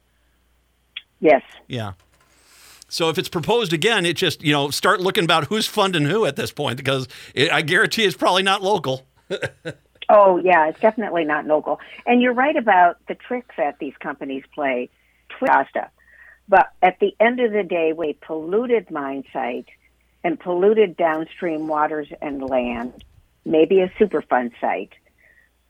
Yes. 1.19 1.43
Yeah. 1.67 1.93
So 2.87 3.09
if 3.09 3.17
it's 3.17 3.29
proposed 3.29 3.71
again, 3.71 4.05
it 4.05 4.15
just 4.15 4.43
you 4.43 4.51
know 4.51 4.69
start 4.71 4.99
looking 4.99 5.23
about 5.23 5.45
who's 5.45 5.67
funding 5.67 6.05
who 6.05 6.25
at 6.25 6.35
this 6.35 6.51
point 6.51 6.77
because 6.77 7.07
it, 7.35 7.51
I 7.51 7.61
guarantee 7.61 8.05
it's 8.05 8.17
probably 8.17 8.43
not 8.43 8.63
local. 8.63 9.05
oh 10.09 10.37
yeah, 10.37 10.67
it's 10.69 10.79
definitely 10.79 11.23
not 11.23 11.45
local. 11.45 11.79
And 12.05 12.21
you're 12.21 12.33
right 12.33 12.55
about 12.55 12.97
the 13.07 13.15
tricks 13.15 13.55
that 13.57 13.77
these 13.79 13.93
companies 13.99 14.43
play. 14.53 14.89
Twista. 15.29 15.89
But 16.47 16.71
at 16.81 16.99
the 16.99 17.15
end 17.19 17.39
of 17.39 17.51
the 17.51 17.63
day, 17.63 17.93
we 17.93 18.13
polluted 18.13 18.89
mine 18.89 19.23
site 19.31 19.67
and 20.23 20.39
polluted 20.39 20.97
downstream 20.97 21.67
waters 21.67 22.07
and 22.21 22.41
land, 22.41 23.03
maybe 23.45 23.81
a 23.81 23.89
Superfund 23.89 24.51
site, 24.59 24.93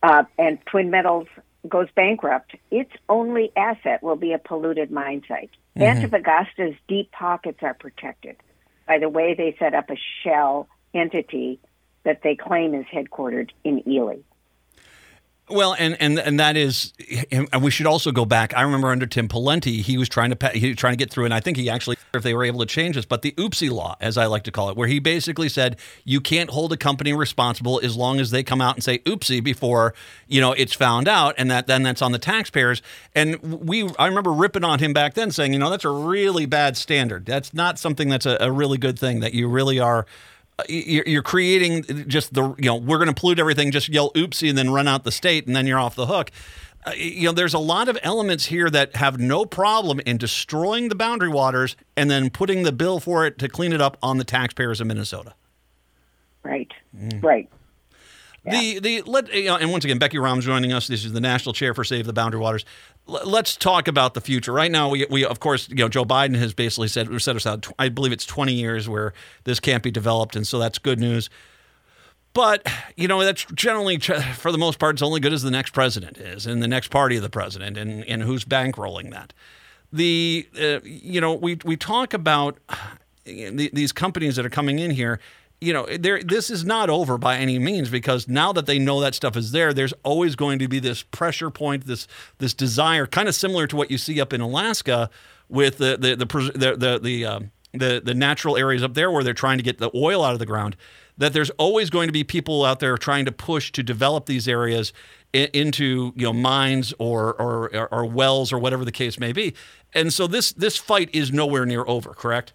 uh, 0.01 0.23
and 0.37 0.57
Twin 0.65 0.89
Metals 0.89 1.27
goes 1.67 1.87
bankrupt, 1.95 2.55
its 2.71 2.91
only 3.09 3.51
asset 3.55 4.01
will 4.01 4.15
be 4.15 4.33
a 4.33 4.39
polluted 4.39 4.91
mine 4.91 5.23
site. 5.27 5.51
Mm-hmm. 5.77 5.83
Antofagasta's 5.83 6.75
deep 6.87 7.11
pockets 7.11 7.59
are 7.61 7.73
protected 7.73 8.37
by 8.87 8.97
the 8.97 9.09
way 9.09 9.35
they 9.35 9.55
set 9.59 9.75
up 9.75 9.89
a 9.91 9.97
shell 10.23 10.67
entity 10.93 11.59
that 12.03 12.21
they 12.23 12.35
claim 12.35 12.73
is 12.73 12.85
headquartered 12.91 13.51
in 13.63 13.87
Ely. 13.87 14.17
Well, 15.49 15.75
and 15.79 15.99
and 15.99 16.19
and 16.19 16.39
that 16.39 16.55
is, 16.55 16.93
and 17.31 17.47
we 17.61 17.71
should 17.71 17.87
also 17.87 18.11
go 18.11 18.23
back. 18.23 18.55
I 18.55 18.61
remember 18.61 18.89
under 18.89 19.07
Tim 19.07 19.27
Pawlenty, 19.27 19.81
he 19.81 19.97
was 19.97 20.07
trying 20.07 20.31
to 20.31 20.49
he 20.49 20.67
was 20.69 20.77
trying 20.77 20.93
to 20.93 20.97
get 20.97 21.09
through, 21.09 21.25
and 21.25 21.33
I 21.33 21.39
think 21.39 21.57
he 21.57 21.69
actually, 21.69 21.97
if 22.13 22.21
they 22.21 22.35
were 22.35 22.43
able 22.43 22.59
to 22.59 22.67
change 22.67 22.95
this, 22.95 23.05
but 23.05 23.23
the 23.23 23.31
oopsie 23.31 23.71
law, 23.71 23.95
as 23.99 24.17
I 24.17 24.27
like 24.27 24.43
to 24.43 24.51
call 24.51 24.69
it, 24.69 24.77
where 24.77 24.87
he 24.87 24.99
basically 24.99 25.49
said 25.49 25.77
you 26.03 26.21
can't 26.21 26.51
hold 26.51 26.71
a 26.71 26.77
company 26.77 27.13
responsible 27.13 27.79
as 27.83 27.97
long 27.97 28.19
as 28.19 28.29
they 28.29 28.43
come 28.43 28.61
out 28.61 28.75
and 28.75 28.83
say 28.83 28.99
oopsie 28.99 29.43
before 29.43 29.95
you 30.27 30.39
know 30.39 30.51
it's 30.53 30.73
found 30.73 31.07
out, 31.07 31.33
and 31.37 31.49
that 31.49 31.65
then 31.65 31.81
that's 31.81 32.01
on 32.01 32.11
the 32.11 32.19
taxpayers. 32.19 32.83
And 33.15 33.41
we, 33.41 33.89
I 33.97 34.07
remember 34.07 34.31
ripping 34.31 34.63
on 34.63 34.79
him 34.79 34.93
back 34.93 35.15
then, 35.15 35.31
saying, 35.31 35.53
you 35.53 35.59
know, 35.59 35.71
that's 35.71 35.85
a 35.85 35.89
really 35.89 36.45
bad 36.45 36.77
standard. 36.77 37.25
That's 37.25 37.55
not 37.55 37.79
something 37.79 38.09
that's 38.09 38.27
a, 38.27 38.37
a 38.39 38.51
really 38.51 38.77
good 38.77 38.99
thing. 38.99 39.21
That 39.21 39.33
you 39.33 39.47
really 39.47 39.79
are 39.79 40.05
you're 40.67 41.23
creating 41.23 41.83
just 42.07 42.33
the 42.33 42.55
you 42.57 42.65
know 42.65 42.75
we're 42.75 42.97
going 42.97 43.13
to 43.13 43.13
pollute 43.13 43.39
everything 43.39 43.71
just 43.71 43.89
yell 43.89 44.11
oopsie 44.11 44.49
and 44.49 44.57
then 44.57 44.71
run 44.71 44.87
out 44.87 45.03
the 45.03 45.11
state 45.11 45.47
and 45.47 45.55
then 45.55 45.67
you're 45.67 45.79
off 45.79 45.95
the 45.95 46.07
hook. 46.07 46.31
Uh, 46.85 46.91
you 46.95 47.23
know 47.23 47.31
there's 47.31 47.53
a 47.53 47.59
lot 47.59 47.89
of 47.89 47.97
elements 48.03 48.45
here 48.45 48.69
that 48.69 48.95
have 48.95 49.19
no 49.19 49.45
problem 49.45 49.99
in 50.01 50.17
destroying 50.17 50.89
the 50.89 50.95
boundary 50.95 51.29
waters 51.29 51.75
and 51.97 52.09
then 52.09 52.29
putting 52.29 52.63
the 52.63 52.71
bill 52.71 52.99
for 52.99 53.25
it 53.25 53.37
to 53.37 53.49
clean 53.49 53.73
it 53.73 53.81
up 53.81 53.97
on 54.01 54.17
the 54.17 54.23
taxpayers 54.23 54.79
of 54.79 54.87
minnesota. 54.87 55.33
Right. 56.43 56.71
Mm. 56.95 57.21
right 57.21 57.49
Yeah. 58.45 58.51
The 58.51 58.79
the 58.79 59.01
let 59.03 59.33
you 59.33 59.45
know, 59.45 59.57
and 59.57 59.71
once 59.71 59.83
again, 59.85 59.99
Becky 59.99 60.17
Rom's 60.17 60.45
joining 60.45 60.71
us. 60.71 60.87
This 60.87 61.05
is 61.05 61.13
the 61.13 61.21
national 61.21 61.53
chair 61.53 61.73
for 61.73 61.83
Save 61.83 62.05
the 62.05 62.13
Boundary 62.13 62.39
Waters. 62.39 62.65
L- 63.07 63.21
let's 63.25 63.55
talk 63.55 63.87
about 63.87 64.13
the 64.13 64.21
future. 64.21 64.53
Right 64.53 64.71
now, 64.71 64.89
we, 64.89 65.05
we 65.09 65.25
of 65.25 65.39
course 65.39 65.67
you 65.69 65.75
know 65.75 65.89
Joe 65.89 66.05
Biden 66.05 66.35
has 66.37 66.53
basically 66.53 66.87
said 66.87 67.09
set 67.21 67.35
us 67.35 67.45
out. 67.45 67.67
I 67.77 67.89
believe 67.89 68.11
it's 68.11 68.25
20 68.25 68.53
years 68.53 68.87
where 68.87 69.13
this 69.43 69.59
can't 69.59 69.83
be 69.83 69.91
developed, 69.91 70.35
and 70.35 70.47
so 70.47 70.59
that's 70.59 70.79
good 70.79 70.99
news. 70.99 71.29
But 72.33 72.65
you 72.95 73.07
know 73.07 73.23
that's 73.23 73.45
generally, 73.55 73.97
for 73.99 74.51
the 74.51 74.57
most 74.57 74.79
part, 74.79 74.95
it's 74.95 75.01
only 75.01 75.19
good 75.19 75.33
as 75.33 75.43
the 75.43 75.51
next 75.51 75.71
president 75.71 76.17
is, 76.17 76.45
and 76.45 76.61
the 76.63 76.67
next 76.67 76.89
party 76.89 77.17
of 77.17 77.23
the 77.23 77.29
president, 77.29 77.77
and 77.77 78.03
and 78.05 78.23
who's 78.23 78.45
bankrolling 78.45 79.11
that. 79.11 79.33
The 79.91 80.47
uh, 80.59 80.79
you 80.83 81.19
know 81.19 81.33
we 81.33 81.57
we 81.65 81.75
talk 81.75 82.13
about 82.13 82.59
these 83.25 83.91
companies 83.91 84.35
that 84.35 84.45
are 84.45 84.49
coming 84.49 84.79
in 84.79 84.91
here 84.91 85.19
you 85.61 85.73
know, 85.73 85.85
this 85.85 86.49
is 86.49 86.63
not 86.63 86.89
over 86.89 87.17
by 87.17 87.37
any 87.37 87.59
means 87.59 87.89
because 87.89 88.27
now 88.27 88.53
that 88.53 88.65
they 88.65 88.79
know 88.79 89.01
that 89.01 89.13
stuff 89.13 89.35
is 89.35 89.51
there, 89.51 89.73
there's 89.73 89.93
always 90.03 90.35
going 90.35 90.59
to 90.59 90.67
be 90.67 90.79
this 90.79 91.03
pressure 91.03 91.49
point, 91.49 91.85
this 91.85 92.07
this 92.37 92.53
desire, 92.53 93.05
kind 93.05 93.27
of 93.27 93.35
similar 93.35 93.67
to 93.67 93.75
what 93.75 93.91
you 93.91 93.97
see 93.97 94.21
up 94.21 94.31
in 94.31 94.39
Alaska 94.39 95.09
with 95.49 95.77
the 95.77 95.97
the 95.97 96.15
the 96.15 96.25
the 96.25 96.75
the, 96.77 96.99
the, 96.99 97.25
um, 97.25 97.51
the, 97.73 98.01
the 98.03 98.13
natural 98.13 98.55
areas 98.55 98.83
up 98.83 98.93
there 98.93 99.11
where 99.11 99.23
they're 99.23 99.33
trying 99.33 99.57
to 99.57 99.63
get 99.63 99.79
the 99.79 99.91
oil 99.93 100.23
out 100.23 100.33
of 100.33 100.39
the 100.39 100.45
ground. 100.45 100.77
That 101.17 101.33
there's 101.33 101.49
always 101.51 101.89
going 101.89 102.07
to 102.07 102.13
be 102.13 102.23
people 102.23 102.63
out 102.63 102.79
there 102.79 102.97
trying 102.97 103.25
to 103.25 103.31
push 103.33 103.73
to 103.73 103.83
develop 103.83 104.25
these 104.25 104.47
areas 104.47 104.93
into 105.33 106.13
you 106.15 106.23
know 106.23 106.33
mines 106.33 106.93
or, 106.97 107.33
or 107.33 107.93
or 107.93 108.05
wells 108.05 108.53
or 108.53 108.59
whatever 108.59 108.85
the 108.85 108.93
case 108.93 109.19
may 109.19 109.33
be. 109.33 109.53
And 109.93 110.13
so 110.13 110.25
this 110.25 110.53
this 110.53 110.77
fight 110.77 111.09
is 111.11 111.33
nowhere 111.33 111.65
near 111.65 111.83
over. 111.85 112.11
Correct? 112.13 112.53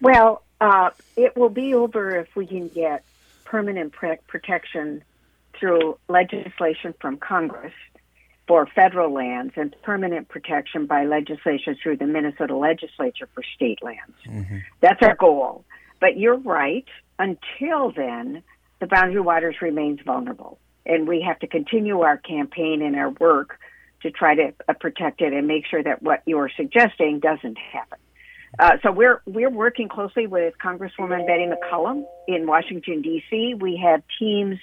Well, 0.00 0.42
uh, 0.60 0.90
it 1.16 1.36
will 1.36 1.50
be 1.50 1.74
over 1.74 2.16
if 2.16 2.34
we 2.34 2.46
can 2.46 2.68
get 2.68 3.04
permanent 3.44 3.92
pre- 3.92 4.18
protection 4.26 5.02
through 5.58 5.98
legislation 6.08 6.94
from 7.00 7.16
Congress 7.16 7.72
for 8.46 8.66
federal 8.66 9.12
lands 9.12 9.52
and 9.56 9.74
permanent 9.82 10.28
protection 10.28 10.86
by 10.86 11.04
legislation 11.04 11.76
through 11.80 11.96
the 11.96 12.06
Minnesota 12.06 12.56
legislature 12.56 13.28
for 13.34 13.42
state 13.54 13.82
lands. 13.82 14.16
Mm-hmm. 14.26 14.58
That's 14.80 15.02
our 15.02 15.14
goal. 15.14 15.64
But 16.00 16.16
you're 16.16 16.38
right. 16.38 16.86
Until 17.18 17.90
then, 17.90 18.42
the 18.80 18.86
boundary 18.86 19.20
waters 19.20 19.56
remains 19.60 20.00
vulnerable, 20.04 20.58
and 20.86 21.06
we 21.06 21.20
have 21.20 21.38
to 21.40 21.46
continue 21.46 22.00
our 22.00 22.16
campaign 22.16 22.80
and 22.80 22.96
our 22.96 23.10
work 23.10 23.58
to 24.02 24.10
try 24.10 24.34
to 24.34 24.54
uh, 24.68 24.72
protect 24.74 25.20
it 25.20 25.32
and 25.32 25.46
make 25.46 25.66
sure 25.66 25.82
that 25.82 26.02
what 26.02 26.22
you're 26.24 26.50
suggesting 26.56 27.18
doesn't 27.18 27.58
happen. 27.58 27.98
Uh, 28.58 28.72
so 28.82 28.90
we're 28.90 29.20
we're 29.26 29.50
working 29.50 29.88
closely 29.88 30.26
with 30.26 30.54
Congresswoman 30.62 31.26
Betty 31.26 31.46
McCollum 31.46 32.04
in 32.26 32.46
Washington 32.46 33.02
D.C. 33.02 33.54
We 33.60 33.80
have 33.84 34.02
teams 34.18 34.58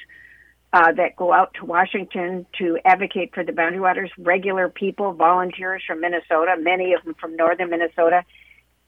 uh, 0.74 0.92
that 0.94 1.16
go 1.16 1.32
out 1.32 1.54
to 1.60 1.66
Washington 1.66 2.46
to 2.58 2.78
advocate 2.84 3.34
for 3.34 3.44
the 3.44 3.52
boundary 3.52 3.80
waters. 3.80 4.10
Regular 4.18 4.70
people, 4.70 5.14
volunteers 5.14 5.84
from 5.86 6.02
Minnesota, 6.02 6.56
many 6.60 6.94
of 6.94 7.04
them 7.04 7.16
from 7.20 7.36
northern 7.36 7.70
Minnesota, 7.70 8.24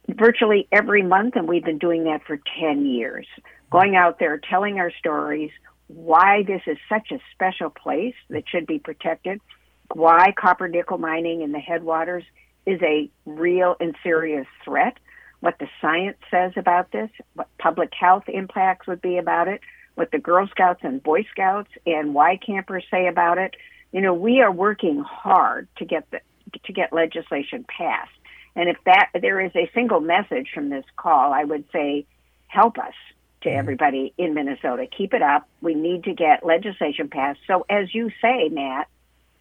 virtually 0.10 0.68
every 0.72 1.04
month, 1.04 1.36
and 1.36 1.48
we've 1.48 1.64
been 1.64 1.78
doing 1.78 2.06
that 2.06 2.24
for 2.26 2.40
ten 2.60 2.86
years. 2.86 3.28
Going 3.72 3.96
out 3.96 4.18
there, 4.20 4.40
telling 4.50 4.80
our 4.80 4.92
stories, 4.98 5.52
why 5.88 6.44
this 6.46 6.62
is 6.66 6.78
such 6.90 7.12
a 7.12 7.20
special 7.34 7.70
place 7.70 8.16
that 8.30 8.44
should 8.50 8.66
be 8.66 8.80
protected, 8.80 9.40
why 9.94 10.34
copper 10.38 10.68
nickel 10.68 10.98
mining 10.98 11.42
in 11.42 11.52
the 11.52 11.60
headwaters 11.60 12.24
is 12.68 12.82
a 12.84 13.10
real 13.26 13.76
and 13.80 13.96
serious 14.04 14.46
threat, 14.64 14.98
what 15.40 15.58
the 15.58 15.68
science 15.82 16.18
says 16.30 16.52
about 16.58 16.92
this, 16.92 17.10
what 17.34 17.48
public 17.58 17.92
health 17.98 18.26
impacts 18.28 18.86
would 18.88 19.02
be 19.02 19.18
about 19.18 19.48
it, 19.48 19.62
what 19.96 20.12
the 20.12 20.20
Girl 20.20 20.48
Scouts 20.48 20.82
and 20.84 21.02
Boy 21.02 21.26
Scouts 21.32 21.72
and 21.86 22.14
Y 22.14 22.38
campers 22.46 22.84
say 22.92 23.08
about 23.08 23.38
it. 23.38 23.56
You 23.94 24.02
know, 24.02 24.14
we 24.14 24.42
are 24.42 24.52
working 24.52 25.00
hard 25.00 25.68
to 25.78 25.86
get 25.86 26.12
the 26.12 26.20
to 26.64 26.74
get 26.74 26.94
legislation 26.94 27.66
passed. 27.68 28.12
And 28.56 28.70
if 28.70 28.78
that 28.86 29.10
there 29.22 29.40
is 29.40 29.52
a 29.56 29.70
single 29.74 30.00
message 30.00 30.50
from 30.54 30.70
this 30.70 30.86
call, 30.98 31.34
I 31.34 31.44
would 31.44 31.66
say 31.72 32.06
help 32.48 32.78
us 32.78 32.94
to 33.42 33.50
mm-hmm. 33.50 33.60
everybody 33.60 34.14
in 34.18 34.34
Minnesota. 34.34 34.88
Keep 34.88 35.14
it 35.14 35.22
up. 35.22 35.48
We 35.62 35.74
need 35.74 36.04
to 36.06 36.14
get 36.14 36.46
legislation 36.46 37.10
passed. 37.10 37.40
So 37.48 37.66
as 37.70 37.94
you 37.94 38.10
say, 38.22 38.50
Matt, 38.50 38.88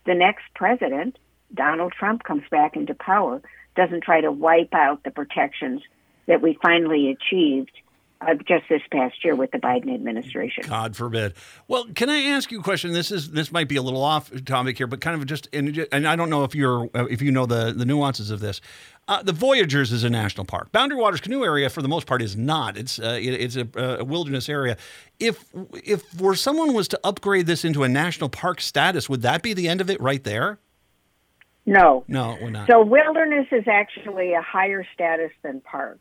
the 0.05 0.15
next 0.15 0.45
president 0.55 1.19
Donald 1.55 1.93
Trump 1.93 2.25
comes 2.25 2.45
back 2.51 2.77
into 2.77 2.95
power, 2.95 3.41
doesn't 3.77 4.03
try 4.03 4.21
to 4.21 4.33
wipe 4.33 4.75
out 4.75 5.05
the 5.05 5.11
protections 5.11 5.83
that 6.27 6.43
we 6.43 6.59
finally 6.63 7.11
achieved 7.11 7.73
uh, 8.21 8.35
just 8.35 8.65
this 8.69 8.81
past 8.91 9.23
year 9.25 9.35
with 9.35 9.51
the 9.51 9.59
Biden 9.59 9.93
administration. 9.93 10.65
God 10.67 10.97
forbid. 10.97 11.35
Well, 11.69 11.87
can 11.95 12.09
I 12.09 12.23
ask 12.23 12.51
you 12.51 12.61
a 12.61 12.63
question? 12.63 12.93
This 12.93 13.11
is 13.11 13.31
this 13.31 13.53
might 13.53 13.69
be 13.69 13.77
a 13.77 13.83
little 13.83 14.03
off 14.03 14.31
topic 14.45 14.79
here, 14.79 14.87
but 14.87 15.01
kind 15.01 15.21
of 15.21 15.27
just 15.27 15.49
and, 15.53 15.87
I 15.93 16.17
don't 16.17 16.31
know 16.31 16.45
if 16.45 16.55
you're 16.55 16.89
uh, 16.95 17.05
if 17.07 17.21
you 17.21 17.31
know 17.31 17.47
the 17.47 17.73
the 17.77 17.85
nuances 17.85 18.31
of 18.31 18.41
this. 18.41 18.61
Uh, 19.09 19.23
the 19.23 19.33
Voyagers 19.33 19.93
is 19.93 20.03
a 20.03 20.11
national 20.11 20.47
park. 20.47 20.73
Boundary 20.73 20.99
Waters 20.99 21.21
Canoe 21.21 21.45
Area, 21.45 21.71
for 21.71 21.81
the 21.81 21.89
most 21.89 22.09
part, 22.09 22.23
is 22.23 22.37
not. 22.37 22.77
It's 22.77 22.99
uh, 22.99 23.19
it, 23.21 23.35
it's 23.35 23.57
a, 23.57 23.99
a, 24.01 24.05
wilderness 24.05 24.49
area. 24.49 24.77
If 25.21 25.45
if 25.75 26.19
were 26.21 26.35
someone 26.35 26.73
was 26.73 26.89
to 26.89 27.01
upgrade 27.05 27.47
this 27.47 27.65
into 27.65 27.85
a 27.85 27.89
national 27.89 28.31
park 28.31 28.61
status, 28.61 29.09
would 29.09 29.23
that 29.23 29.43
be 29.43 29.53
the 29.53 29.69
end 29.69 29.81
of 29.81 29.91
it 29.91 30.01
right 30.01 30.25
there? 30.25 30.59
No. 31.67 32.05
No, 32.07 32.39
we're 32.41 32.51
not. 32.51 32.69
So 32.71 32.83
wilderness 32.83 33.49
is 33.51 33.65
actually 33.67 34.33
a 34.33 34.41
higher 34.41 34.87
status 34.95 35.33
than 35.43 35.61
parks. 35.61 35.99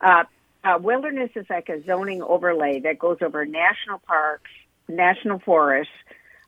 Uh, 0.00 0.24
uh, 0.64 0.78
wilderness 0.80 1.30
is 1.36 1.44
like 1.50 1.68
a 1.68 1.84
zoning 1.84 2.22
overlay 2.22 2.80
that 2.80 2.98
goes 2.98 3.18
over 3.20 3.44
national 3.44 3.98
parks, 3.98 4.50
national 4.88 5.38
forests, 5.40 5.92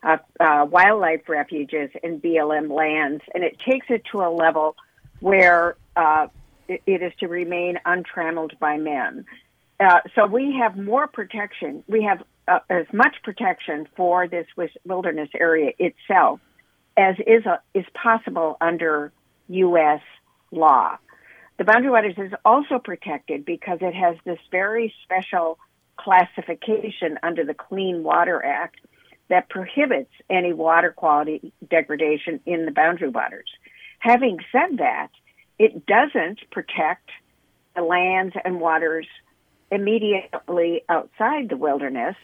uh, 0.02 0.16
uh 0.40 0.66
wildlife 0.68 1.28
refuges, 1.28 1.90
and 2.02 2.22
BLM 2.22 2.70
lands, 2.70 3.22
and 3.34 3.44
it 3.44 3.58
takes 3.58 3.86
it 3.90 4.02
to 4.12 4.22
a 4.22 4.30
level 4.30 4.74
where 5.20 5.76
uh, 5.96 6.28
it, 6.66 6.82
it 6.86 7.02
is 7.02 7.12
to 7.20 7.28
remain 7.28 7.78
untrammeled 7.84 8.58
by 8.58 8.78
men. 8.78 9.26
Uh, 9.78 10.00
so 10.14 10.26
we 10.26 10.56
have 10.58 10.78
more 10.78 11.06
protection. 11.06 11.84
We 11.86 12.04
have 12.04 12.22
as 12.70 12.86
much 12.92 13.16
protection 13.22 13.86
for 13.96 14.28
this 14.28 14.46
wilderness 14.84 15.28
area 15.38 15.72
itself 15.78 16.40
as 16.96 17.16
is, 17.26 17.44
a, 17.46 17.60
is 17.74 17.84
possible 17.94 18.56
under 18.60 19.12
U.S. 19.48 20.00
law. 20.50 20.96
The 21.58 21.64
Boundary 21.64 21.90
Waters 21.90 22.14
is 22.18 22.32
also 22.44 22.78
protected 22.78 23.44
because 23.44 23.78
it 23.80 23.94
has 23.94 24.16
this 24.24 24.38
very 24.50 24.92
special 25.04 25.58
classification 25.96 27.18
under 27.22 27.44
the 27.44 27.54
Clean 27.54 28.02
Water 28.02 28.44
Act 28.44 28.76
that 29.28 29.48
prohibits 29.48 30.10
any 30.30 30.52
water 30.52 30.92
quality 30.92 31.52
degradation 31.68 32.40
in 32.46 32.64
the 32.64 32.70
boundary 32.70 33.08
waters. 33.08 33.48
Having 33.98 34.38
said 34.52 34.78
that, 34.78 35.08
it 35.58 35.86
doesn't 35.86 36.50
protect 36.50 37.10
the 37.74 37.82
lands 37.82 38.34
and 38.44 38.60
waters 38.60 39.06
immediately 39.70 40.82
outside 40.88 41.48
the 41.48 41.56
wilderness 41.56 42.14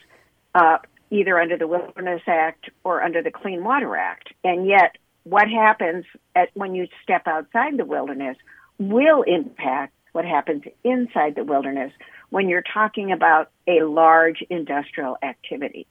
uh, 0.55 0.77
either 1.13 1.39
under 1.39 1.57
the 1.57 1.67
Wilderness 1.67 2.23
Act 2.25 2.69
or 2.83 3.03
under 3.03 3.21
the 3.21 3.31
Clean 3.31 3.63
Water 3.63 3.95
Act. 3.95 4.33
And 4.43 4.65
yet, 4.65 4.97
what 5.23 5.47
happens 5.47 6.05
at, 6.35 6.49
when 6.55 6.73
you 6.73 6.87
step 7.03 7.27
outside 7.27 7.77
the 7.77 7.85
wilderness 7.85 8.35
will 8.79 9.21
impact 9.21 9.93
what 10.11 10.25
happens 10.25 10.63
inside 10.83 11.35
the 11.35 11.43
wilderness 11.43 11.93
when 12.29 12.49
you're 12.49 12.63
talking 12.63 13.11
about 13.11 13.51
a 13.67 13.83
large 13.83 14.43
industrial 14.49 15.17
activity. 15.21 15.85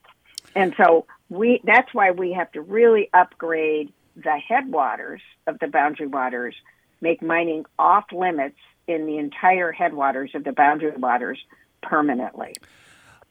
And 0.54 0.74
so 0.76 1.06
we 1.30 1.60
that's 1.64 1.94
why 1.94 2.10
we 2.10 2.32
have 2.32 2.50
to 2.52 2.60
really 2.60 3.08
upgrade 3.14 3.92
the 4.16 4.36
headwaters 4.36 5.22
of 5.46 5.58
the 5.60 5.68
boundary 5.68 6.08
waters, 6.08 6.54
make 7.00 7.22
mining 7.22 7.64
off 7.78 8.04
limits 8.12 8.58
in 8.86 9.06
the 9.06 9.18
entire 9.18 9.72
headwaters 9.72 10.32
of 10.34 10.44
the 10.44 10.52
boundary 10.52 10.90
waters 10.96 11.38
permanently. 11.80 12.54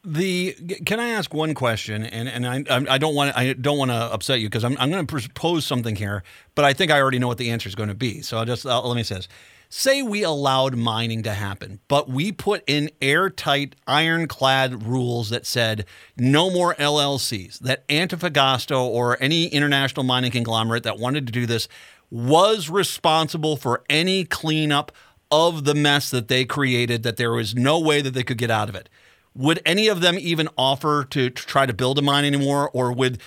The 0.04 0.54
can 0.86 1.00
I 1.00 1.10
ask 1.10 1.32
one 1.32 1.54
question, 1.54 2.04
and 2.04 2.28
and 2.28 2.48
I 2.48 2.64
I 2.92 2.98
don't 2.98 3.14
want 3.14 3.38
I 3.38 3.54
don't 3.54 3.78
want 3.78 3.92
to 3.92 3.96
upset 3.96 4.40
you 4.40 4.48
because 4.48 4.64
I'm 4.64 4.76
I'm 4.80 4.90
going 4.90 5.06
to 5.06 5.12
propose 5.12 5.64
something 5.64 5.96
here, 5.96 6.24
but 6.56 6.66
I 6.66 6.74
think 6.74 6.90
I 6.90 7.00
already 7.00 7.20
know 7.20 7.28
what 7.28 7.38
the 7.38 7.52
answer 7.52 7.70
is 7.70 7.76
going 7.76 7.90
to 7.90 7.96
be. 7.96 8.22
So 8.22 8.40
I'll 8.40 8.46
just 8.46 8.66
I'll, 8.66 8.88
let 8.88 8.96
me 8.96 9.04
say 9.04 9.16
this: 9.16 9.28
say 9.70 10.02
we 10.02 10.24
allowed 10.24 10.76
mining 10.76 11.22
to 11.24 11.34
happen, 11.36 11.82
but 11.88 12.10
we 12.10 12.32
put 12.32 12.64
in 12.66 12.90
airtight, 13.00 13.76
ironclad 13.86 14.88
rules 14.88 15.30
that 15.30 15.46
said 15.46 15.86
no 16.18 16.50
more 16.50 16.74
LLCs. 16.76 17.60
That 17.60 17.88
Antofagasta 17.88 18.76
or 18.76 19.22
any 19.22 19.50
international 19.50 20.04
mining 20.04 20.32
conglomerate 20.32 20.82
that 20.82 20.98
wanted 20.98 21.28
to 21.28 21.32
do 21.32 21.46
this 21.46 21.68
was 22.10 22.72
responsible 22.72 23.56
for 23.56 23.84
any 23.88 24.26
cleanup 24.26 24.92
of 25.30 25.64
the 25.64 25.76
mess 25.76 26.10
that 26.10 26.28
they 26.28 26.44
created. 26.44 27.04
That 27.04 27.18
there 27.18 27.34
was 27.34 27.54
no 27.54 27.80
way 27.80 28.02
that 28.02 28.16
they 28.16 28.24
could 28.24 28.40
get 28.40 28.50
out 28.50 28.68
of 28.68 28.74
it 28.74 28.90
would 29.36 29.62
any 29.66 29.88
of 29.88 30.02
them 30.02 30.18
even 30.20 30.50
offer 30.58 31.06
to, 31.10 31.30
to, 31.30 31.46
try 31.46 31.66
to 31.66 31.74
build 31.74 31.98
a 31.98 32.02
mine 32.02 32.26
anymore 32.26 32.70
or 32.74 32.92
would 32.92 33.20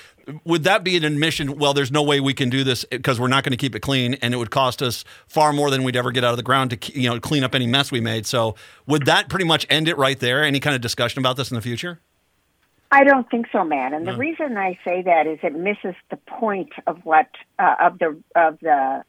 would 0.44 0.64
that 0.64 0.82
be 0.84 0.96
an 0.96 1.04
admission 1.04 1.58
well 1.58 1.75
there's 1.75 1.90
no 1.90 2.02
way 2.02 2.20
we 2.20 2.34
can 2.34 2.49
do 2.49 2.64
this 2.64 2.84
because 2.90 3.20
we're 3.20 3.28
not 3.28 3.44
going 3.44 3.52
to 3.52 3.56
keep 3.56 3.75
it 3.75 3.80
clean 3.80 4.14
and 4.14 4.32
it 4.32 4.37
would 4.37 4.50
cost 4.50 4.82
us 4.82 5.04
far 5.26 5.52
more 5.52 5.70
than 5.70 5.82
we'd 5.82 5.96
ever 5.96 6.11
get 6.11 6.25
out 6.25 6.30
of 6.30 6.37
the 6.37 6.42
ground 6.42 6.70
to 6.70 6.99
you 6.99 7.08
know 7.08 7.20
clean 7.20 7.44
up 7.44 7.54
any 7.54 7.66
mess 7.66 7.90
we 7.90 8.00
made 8.00 8.26
so 8.26 8.54
would 8.87 9.06
that 9.06 9.28
pretty 9.28 9.44
much 9.44 9.66
end 9.70 9.88
it 9.88 9.96
right 9.99 10.20
there 10.20 10.42
any 10.42 10.61
kind 10.61 10.75
of 10.75 10.80
discussion 10.80 11.18
about 11.18 11.37
this 11.37 11.50
in 11.50 11.54
the 11.54 11.62
future 11.62 12.00
I 12.94 13.02
don't 13.02 13.28
think 13.28 13.46
so, 13.50 13.64
Matt. 13.64 13.92
And 13.92 14.06
the 14.06 14.16
reason 14.16 14.56
I 14.56 14.78
say 14.84 15.02
that 15.02 15.26
is 15.26 15.40
it 15.42 15.52
misses 15.52 15.96
the 16.11 16.16
point 16.16 16.70
of 16.87 17.04
what 17.04 17.26
uh, 17.58 17.75
of 17.80 17.99
the 17.99 18.16
of 18.37 18.61
the 18.61 19.02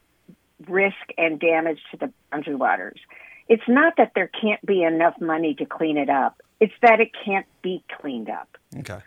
risk 0.68 0.96
and 1.20 1.40
damage 1.40 1.80
to 1.92 1.98
the 1.98 2.12
boundary 2.32 2.56
waters. 2.56 3.00
It's 3.48 3.68
not 3.68 3.94
that 3.98 4.14
there 4.16 4.28
can't 4.42 4.66
be 4.66 4.82
enough 4.82 5.22
money 5.22 5.54
to 5.56 5.66
clean 5.68 5.98
it 5.98 6.10
up. 6.10 6.42
It's 6.60 6.74
that 6.82 7.00
it 7.00 7.12
can't 7.26 7.46
be 7.62 7.84
cleaned 8.00 8.30
up. 8.30 8.58
Okay. 8.78 9.00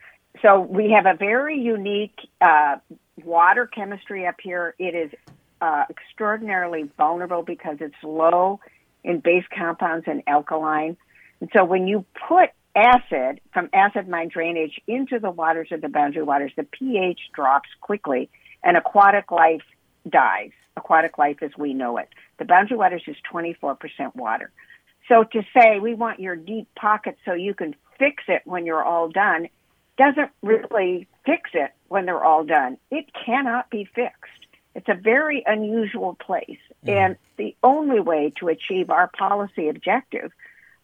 So 0.42 0.60
we 0.60 0.90
have 0.90 1.06
a 1.06 1.16
very 1.16 1.58
unique 1.58 2.18
uh, 2.40 2.76
water 3.24 3.66
chemistry 3.66 4.26
up 4.26 4.36
here. 4.40 4.74
It 4.78 4.94
is 4.94 5.10
uh, 5.60 5.84
extraordinarily 5.90 6.90
vulnerable 6.96 7.42
because 7.42 7.78
it's 7.80 7.94
low 8.02 8.60
in 9.02 9.20
base 9.20 9.44
compounds 9.56 10.06
and 10.06 10.22
alkaline. 10.26 10.96
And 11.40 11.50
so 11.56 11.64
when 11.64 11.86
you 11.86 12.04
put 12.28 12.50
acid 12.76 13.40
from 13.52 13.68
acid 13.72 14.08
mine 14.08 14.28
drainage 14.28 14.80
into 14.86 15.18
the 15.18 15.30
waters 15.30 15.68
of 15.72 15.80
the 15.80 15.88
boundary 15.88 16.22
waters, 16.22 16.52
the 16.56 16.64
pH 16.64 17.20
drops 17.34 17.68
quickly 17.80 18.30
and 18.62 18.76
aquatic 18.76 19.30
life 19.30 19.62
dies. 20.08 20.50
Aquatic 20.76 21.18
life 21.18 21.38
as 21.42 21.50
we 21.58 21.74
know 21.74 21.96
it. 21.98 22.08
The 22.38 22.44
boundary 22.44 22.76
waters 22.76 23.02
is 23.08 23.16
24% 23.32 23.78
water. 24.14 24.52
So 25.08 25.24
to 25.24 25.42
say 25.56 25.80
we 25.80 25.94
want 25.94 26.20
your 26.20 26.36
deep 26.36 26.68
pocket 26.74 27.16
so 27.24 27.32
you 27.32 27.54
can 27.54 27.74
fix 27.98 28.24
it 28.28 28.42
when 28.44 28.66
you're 28.66 28.84
all 28.84 29.08
done 29.08 29.48
doesn't 29.96 30.30
really 30.42 31.08
fix 31.26 31.50
it 31.54 31.72
when 31.88 32.06
they're 32.06 32.24
all 32.24 32.44
done. 32.44 32.78
It 32.90 33.06
cannot 33.26 33.68
be 33.70 33.84
fixed. 33.84 34.46
It's 34.74 34.88
a 34.88 34.94
very 34.94 35.42
unusual 35.44 36.14
place. 36.14 36.60
Mm-hmm. 36.86 36.90
And 36.90 37.16
the 37.36 37.56
only 37.62 38.00
way 38.00 38.32
to 38.38 38.48
achieve 38.48 38.90
our 38.90 39.08
policy 39.08 39.68
objective 39.68 40.30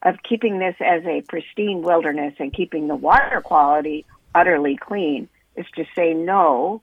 of 0.03 0.17
keeping 0.29 0.59
this 0.59 0.75
as 0.81 1.05
a 1.05 1.23
pristine 1.23 1.83
wilderness 1.83 2.35
and 2.39 2.53
keeping 2.53 2.89
the 2.89 2.97
water 2.97 3.41
quality 3.41 4.05
utterly 4.35 4.77
clean 4.77 5.29
is 5.57 5.67
to 5.77 5.85
say 5.95 6.13
no 6.13 6.83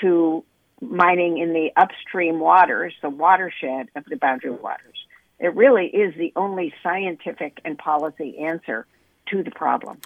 to 0.00 0.44
mining 0.80 1.38
in 1.38 1.52
the 1.52 1.70
upstream 1.76 2.38
waters, 2.38 2.94
the 3.02 3.10
watershed 3.10 3.88
of 3.94 4.04
the 4.06 4.16
boundary 4.16 4.50
waters. 4.50 4.95
It 5.38 5.54
really 5.54 5.86
is 5.86 6.14
the 6.16 6.32
only 6.36 6.72
scientific 6.82 7.60
and 7.64 7.78
policy 7.78 8.38
answer 8.38 8.86
to 9.26 9.42
the 9.42 9.50
problem 9.50 10.00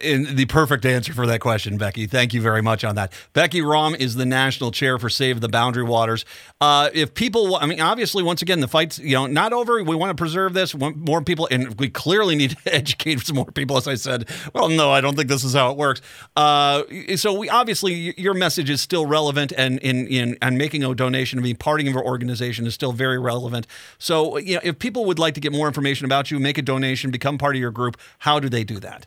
in 0.00 0.36
the 0.36 0.46
perfect 0.46 0.86
answer 0.86 1.12
for 1.12 1.26
that 1.26 1.40
question, 1.40 1.76
Becky. 1.76 2.06
Thank 2.06 2.32
you 2.32 2.40
very 2.40 2.62
much 2.62 2.84
on 2.84 2.94
that. 2.94 3.12
Becky 3.32 3.62
Rom 3.62 3.96
is 3.96 4.14
the 4.14 4.24
national 4.24 4.70
chair 4.70 4.96
for 4.96 5.10
Save 5.10 5.40
the 5.40 5.48
Boundary 5.48 5.82
Waters. 5.82 6.24
Uh, 6.60 6.88
if 6.94 7.14
people, 7.14 7.56
I 7.56 7.66
mean, 7.66 7.80
obviously, 7.80 8.22
once 8.22 8.42
again, 8.42 8.60
the 8.60 8.68
fight's 8.68 9.00
you 9.00 9.14
know 9.14 9.26
not 9.26 9.52
over. 9.52 9.82
We 9.82 9.96
want 9.96 10.16
to 10.16 10.20
preserve 10.20 10.54
this. 10.54 10.72
Want 10.72 10.96
more 10.96 11.20
people, 11.22 11.48
and 11.50 11.78
we 11.80 11.88
clearly 11.88 12.36
need 12.36 12.50
to 12.50 12.56
educate 12.74 13.20
some 13.20 13.34
more 13.36 13.46
people. 13.46 13.76
As 13.76 13.88
I 13.88 13.96
said, 13.96 14.28
well, 14.54 14.68
no, 14.68 14.92
I 14.92 15.00
don't 15.00 15.16
think 15.16 15.28
this 15.28 15.42
is 15.42 15.54
how 15.54 15.72
it 15.72 15.76
works. 15.76 16.00
Uh, 16.36 16.84
so 17.16 17.32
we 17.32 17.48
obviously 17.48 18.14
your 18.20 18.34
message 18.34 18.70
is 18.70 18.80
still 18.80 19.06
relevant, 19.06 19.52
and 19.56 19.80
in 19.80 20.06
in 20.06 20.38
and 20.40 20.56
making 20.56 20.84
a 20.84 20.94
donation 20.94 21.38
and 21.38 21.44
being 21.44 21.56
part 21.56 21.80
of 21.80 21.86
your 21.86 22.04
organization 22.04 22.66
is 22.66 22.74
still 22.74 22.92
very 22.92 23.18
relevant. 23.18 23.66
So 23.98 24.38
you 24.38 24.54
know, 24.54 24.60
if 24.62 24.78
people 24.78 25.06
would 25.06 25.18
like 25.18 25.34
to 25.34 25.40
get 25.40 25.50
more 25.50 25.66
information 25.66 26.04
about 26.04 26.30
you, 26.30 26.38
make 26.38 26.56
a 26.56 26.62
donation, 26.62 27.10
become 27.10 27.36
part 27.36 27.56
of 27.56 27.60
your 27.60 27.72
group, 27.72 27.96
how 28.18 28.38
do 28.38 28.48
they 28.48 28.62
do 28.62 28.78
that? 28.78 29.06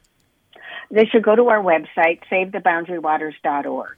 They 0.95 1.05
should 1.05 1.23
go 1.23 1.35
to 1.35 1.49
our 1.49 1.61
website, 1.61 2.21
savetheboundarywaters.org. 2.31 3.97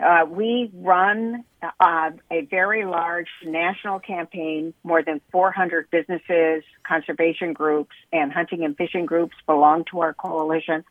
Uh, 0.00 0.24
we 0.30 0.70
run 0.74 1.44
uh, 1.62 2.10
a 2.30 2.40
very 2.42 2.86
large 2.86 3.28
national 3.44 3.98
campaign. 4.00 4.72
More 4.82 5.02
than 5.02 5.20
400 5.30 5.90
businesses, 5.90 6.62
conservation 6.86 7.52
groups, 7.52 7.94
and 8.12 8.32
hunting 8.32 8.64
and 8.64 8.76
fishing 8.76 9.04
groups 9.04 9.36
belong 9.46 9.84
to 9.90 10.00
our 10.00 10.14
coalition. 10.14 10.84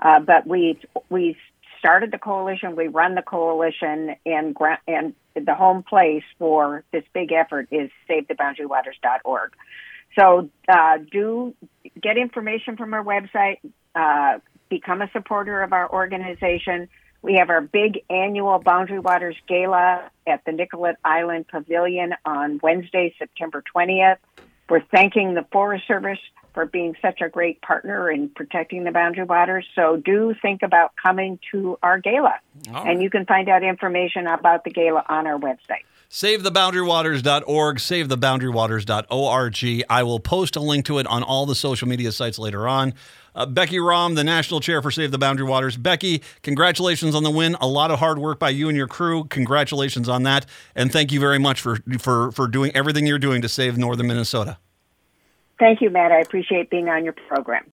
Uh, 0.00 0.18
but 0.18 0.46
we 0.46 0.80
we 1.10 1.36
started 1.78 2.10
the 2.10 2.18
coalition, 2.18 2.74
we 2.74 2.88
run 2.88 3.14
the 3.14 3.22
coalition, 3.22 4.16
and 4.26 4.56
and 4.88 5.14
the 5.34 5.54
home 5.54 5.84
place 5.84 6.24
for 6.38 6.82
this 6.90 7.04
big 7.12 7.30
effort 7.30 7.68
is 7.70 7.90
SaveTheBoundaryWaters.org. 8.10 9.52
So 10.18 10.50
uh, 10.68 10.98
do 11.12 11.54
get 12.02 12.16
information 12.16 12.76
from 12.76 12.94
our 12.94 13.04
website. 13.04 13.58
Become 14.74 15.02
a 15.02 15.10
supporter 15.12 15.62
of 15.62 15.72
our 15.72 15.88
organization. 15.88 16.88
We 17.22 17.34
have 17.34 17.48
our 17.48 17.60
big 17.60 18.00
annual 18.10 18.58
Boundary 18.58 18.98
Waters 18.98 19.36
Gala 19.46 20.10
at 20.26 20.44
the 20.44 20.50
Nicollet 20.50 20.96
Island 21.04 21.46
Pavilion 21.46 22.14
on 22.24 22.58
Wednesday, 22.60 23.14
September 23.16 23.62
20th. 23.72 24.16
We're 24.68 24.82
thanking 24.90 25.34
the 25.34 25.46
Forest 25.52 25.86
Service 25.86 26.18
for 26.54 26.66
being 26.66 26.96
such 27.00 27.20
a 27.20 27.28
great 27.28 27.62
partner 27.62 28.10
in 28.10 28.30
protecting 28.30 28.82
the 28.82 28.90
boundary 28.90 29.22
waters. 29.22 29.64
So 29.76 29.96
do 29.96 30.34
think 30.42 30.64
about 30.64 30.90
coming 31.00 31.38
to 31.52 31.78
our 31.84 32.00
gala. 32.00 32.40
And 32.74 33.00
you 33.00 33.10
can 33.10 33.26
find 33.26 33.48
out 33.48 33.62
information 33.62 34.26
about 34.26 34.64
the 34.64 34.70
gala 34.70 35.04
on 35.08 35.28
our 35.28 35.38
website. 35.38 35.84
SaveTheBoundaryWaters.org, 36.10 37.76
SaveTheBoundaryWaters.org. 37.76 39.84
I 39.88 40.02
will 40.02 40.20
post 40.20 40.56
a 40.56 40.60
link 40.60 40.86
to 40.86 40.98
it 40.98 41.06
on 41.06 41.22
all 41.22 41.46
the 41.46 41.54
social 41.54 41.86
media 41.86 42.10
sites 42.10 42.40
later 42.40 42.66
on. 42.66 42.94
Uh, 43.34 43.46
Becky 43.46 43.78
Rom, 43.78 44.14
the 44.14 44.24
national 44.24 44.60
chair 44.60 44.80
for 44.80 44.90
Save 44.90 45.10
the 45.10 45.18
Boundary 45.18 45.46
Waters. 45.46 45.76
Becky, 45.76 46.22
congratulations 46.42 47.14
on 47.14 47.22
the 47.22 47.30
win. 47.30 47.56
A 47.60 47.66
lot 47.66 47.90
of 47.90 47.98
hard 47.98 48.18
work 48.18 48.38
by 48.38 48.50
you 48.50 48.68
and 48.68 48.76
your 48.76 48.86
crew. 48.86 49.24
Congratulations 49.24 50.08
on 50.08 50.22
that, 50.22 50.46
and 50.74 50.92
thank 50.92 51.12
you 51.12 51.20
very 51.20 51.38
much 51.38 51.60
for 51.60 51.78
for 51.98 52.30
for 52.32 52.46
doing 52.46 52.70
everything 52.74 53.06
you're 53.06 53.18
doing 53.18 53.42
to 53.42 53.48
save 53.48 53.76
northern 53.76 54.06
Minnesota. 54.06 54.58
Thank 55.58 55.80
you, 55.80 55.90
Matt. 55.90 56.12
I 56.12 56.18
appreciate 56.18 56.70
being 56.70 56.88
on 56.88 57.04
your 57.04 57.12
program. 57.12 57.62